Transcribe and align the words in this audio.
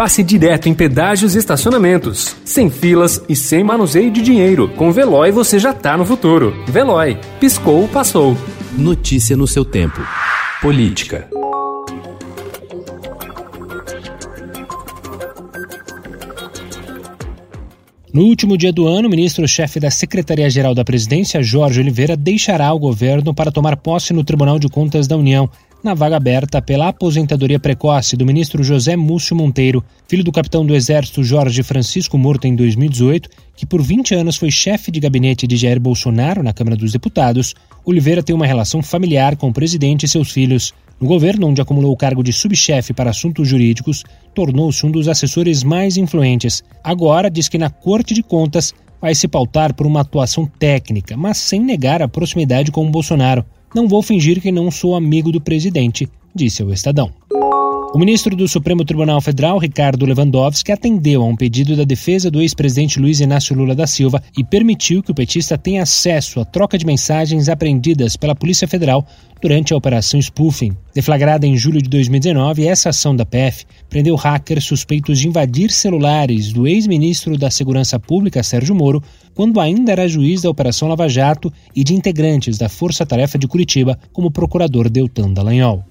passe 0.00 0.22
direto 0.22 0.66
em 0.66 0.72
pedágios 0.72 1.34
e 1.34 1.38
estacionamentos. 1.38 2.34
Sem 2.42 2.70
filas 2.70 3.22
e 3.28 3.36
sem 3.36 3.62
manuseio 3.62 4.10
de 4.10 4.22
dinheiro. 4.22 4.66
Com 4.70 4.90
Veloy 4.90 5.30
você 5.30 5.58
já 5.58 5.74
tá 5.74 5.94
no 5.94 6.06
futuro. 6.06 6.54
Veloy. 6.66 7.18
Piscou, 7.38 7.86
passou. 7.86 8.34
Notícia 8.78 9.36
no 9.36 9.46
seu 9.46 9.62
tempo. 9.62 10.00
Política. 10.62 11.28
No 18.10 18.22
último 18.22 18.56
dia 18.56 18.72
do 18.72 18.88
ano, 18.88 19.06
o 19.06 19.10
ministro-chefe 19.10 19.78
da 19.78 19.90
Secretaria-Geral 19.90 20.74
da 20.74 20.82
Presidência, 20.82 21.42
Jorge 21.42 21.78
Oliveira, 21.78 22.16
deixará 22.16 22.72
o 22.72 22.78
governo 22.78 23.34
para 23.34 23.52
tomar 23.52 23.76
posse 23.76 24.14
no 24.14 24.24
Tribunal 24.24 24.58
de 24.58 24.68
Contas 24.70 25.06
da 25.06 25.18
União, 25.18 25.50
na 25.82 25.94
vaga 25.94 26.16
aberta 26.16 26.60
pela 26.60 26.88
aposentadoria 26.88 27.58
precoce 27.58 28.16
do 28.16 28.26
ministro 28.26 28.62
José 28.62 28.96
Múcio 28.96 29.34
Monteiro, 29.34 29.82
filho 30.06 30.22
do 30.22 30.32
capitão 30.32 30.64
do 30.64 30.74
Exército 30.74 31.24
Jorge 31.24 31.62
Francisco 31.62 32.18
Murta 32.18 32.46
em 32.46 32.54
2018, 32.54 33.28
que 33.56 33.64
por 33.64 33.82
20 33.82 34.14
anos 34.14 34.36
foi 34.36 34.50
chefe 34.50 34.90
de 34.90 35.00
gabinete 35.00 35.46
de 35.46 35.56
Jair 35.56 35.80
Bolsonaro 35.80 36.42
na 36.42 36.52
Câmara 36.52 36.76
dos 36.76 36.92
Deputados. 36.92 37.54
Oliveira 37.84 38.22
tem 38.22 38.34
uma 38.36 38.46
relação 38.46 38.82
familiar 38.82 39.36
com 39.36 39.48
o 39.48 39.52
presidente 39.52 40.04
e 40.04 40.08
seus 40.08 40.30
filhos. 40.30 40.74
No 41.00 41.08
governo, 41.08 41.46
onde 41.46 41.62
acumulou 41.62 41.92
o 41.92 41.96
cargo 41.96 42.22
de 42.22 42.32
subchefe 42.32 42.92
para 42.92 43.10
assuntos 43.10 43.48
jurídicos, 43.48 44.04
tornou-se 44.34 44.84
um 44.84 44.90
dos 44.90 45.08
assessores 45.08 45.62
mais 45.62 45.96
influentes. 45.96 46.62
Agora 46.84 47.30
diz 47.30 47.48
que 47.48 47.56
na 47.56 47.70
Corte 47.70 48.12
de 48.12 48.22
Contas 48.22 48.74
vai 49.00 49.14
se 49.14 49.26
pautar 49.26 49.72
por 49.74 49.86
uma 49.86 50.02
atuação 50.02 50.44
técnica, 50.44 51.16
mas 51.16 51.38
sem 51.38 51.58
negar 51.58 52.02
a 52.02 52.08
proximidade 52.08 52.70
com 52.70 52.86
o 52.86 52.90
Bolsonaro. 52.90 53.46
Não 53.74 53.86
vou 53.86 54.02
fingir 54.02 54.40
que 54.40 54.50
não 54.50 54.70
sou 54.70 54.96
amigo 54.96 55.30
do 55.30 55.40
presidente, 55.40 56.08
disse 56.34 56.62
ao 56.62 56.72
Estadão. 56.72 57.12
O 57.92 57.98
ministro 57.98 58.36
do 58.36 58.46
Supremo 58.46 58.84
Tribunal 58.84 59.20
Federal, 59.20 59.58
Ricardo 59.58 60.06
Lewandowski, 60.06 60.70
atendeu 60.70 61.22
a 61.22 61.24
um 61.24 61.34
pedido 61.34 61.76
da 61.76 61.82
defesa 61.82 62.30
do 62.30 62.40
ex-presidente 62.40 63.00
Luiz 63.00 63.18
Inácio 63.18 63.54
Lula 63.54 63.74
da 63.74 63.84
Silva 63.84 64.22
e 64.38 64.44
permitiu 64.44 65.02
que 65.02 65.10
o 65.10 65.14
petista 65.14 65.58
tenha 65.58 65.82
acesso 65.82 66.38
à 66.38 66.44
troca 66.44 66.78
de 66.78 66.86
mensagens 66.86 67.48
apreendidas 67.48 68.16
pela 68.16 68.34
Polícia 68.34 68.68
Federal 68.68 69.04
durante 69.42 69.74
a 69.74 69.76
Operação 69.76 70.22
Spoofing. 70.22 70.76
Deflagrada 70.94 71.48
em 71.48 71.56
julho 71.56 71.82
de 71.82 71.90
2019, 71.90 72.64
essa 72.64 72.90
ação 72.90 73.14
da 73.14 73.26
PF 73.26 73.64
prendeu 73.88 74.14
hackers 74.14 74.64
suspeitos 74.64 75.18
de 75.18 75.26
invadir 75.26 75.72
celulares 75.72 76.52
do 76.52 76.68
ex-ministro 76.68 77.36
da 77.36 77.50
Segurança 77.50 77.98
Pública, 77.98 78.40
Sérgio 78.44 78.74
Moro, 78.74 79.02
quando 79.34 79.58
ainda 79.58 79.90
era 79.90 80.06
juiz 80.06 80.42
da 80.42 80.50
Operação 80.50 80.86
Lava 80.86 81.08
Jato 81.08 81.52
e 81.74 81.82
de 81.82 81.94
integrantes 81.94 82.56
da 82.56 82.68
Força 82.68 83.04
Tarefa 83.04 83.36
de 83.36 83.48
Curitiba, 83.48 83.98
como 84.12 84.28
o 84.28 84.32
procurador 84.32 84.88
Deltan 84.88 85.32
Dallagnol. 85.32 85.84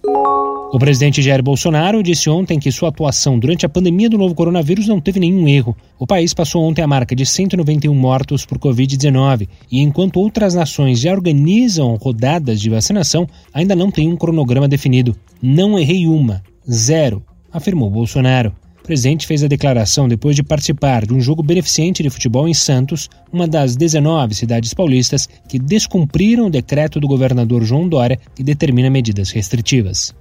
O 0.72 0.78
presidente 0.78 1.20
Jair 1.20 1.42
Bolsonaro 1.42 2.04
disse 2.04 2.30
ontem 2.30 2.60
que 2.60 2.72
sua 2.72 2.90
atuação 2.90 3.40
durante 3.40 3.66
a 3.66 3.70
pandemia 3.70 4.08
do 4.08 4.20
novo 4.20 4.36
coronavírus 4.36 4.88
não 4.88 5.02
teve 5.02 5.20
nenhum 5.20 5.48
erro. 5.48 5.76
O 5.98 6.06
país 6.06 6.32
passou 6.32 6.64
ontem 6.64 6.84
a 6.84 6.88
marca 6.88 7.16
de 7.16 7.26
191 7.26 7.94
mortos 7.96 8.46
por 8.46 8.60
Covid-19 8.60 9.48
e, 9.72 9.82
enquanto 9.82 10.20
outras 10.20 10.54
nações 10.54 11.00
já 11.00 11.12
organizam 11.12 11.96
rodadas 11.96 12.62
de 12.62 12.70
vacinação, 12.70 13.28
ainda 13.52 13.76
não 13.76 13.90
tem 13.90 14.08
um 14.08 14.16
cronograma 14.16 14.68
definido. 14.68 15.16
Não 15.42 15.78
errei 15.78 16.06
uma. 16.06 16.44
Zero, 16.70 17.24
afirmou 17.52 17.90
Bolsonaro 17.90 18.54
presidente 18.90 19.28
fez 19.28 19.44
a 19.44 19.48
declaração 19.48 20.08
depois 20.08 20.36
de 20.36 20.42
participar 20.42 21.06
de 21.06 21.14
um 21.14 21.22
jogo 21.22 21.44
beneficente 21.44 22.02
de 22.02 22.10
futebol 22.10 22.50
em 22.50 22.56
Santos, 22.56 23.08
uma 23.32 23.48
das 23.48 23.76
19 23.76 24.34
cidades 24.34 24.74
paulistas 24.74 25.30
que 25.48 25.60
descumpriram 25.60 26.48
o 26.48 26.50
decreto 26.50 27.00
do 27.00 27.08
governador 27.08 27.64
João 27.64 27.88
Dória 27.88 28.20
que 28.34 28.42
determina 28.42 28.90
medidas 28.90 29.30
restritivas. 29.30 30.12